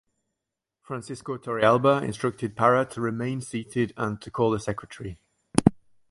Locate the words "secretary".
4.59-5.19